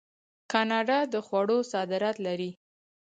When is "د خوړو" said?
1.13-1.57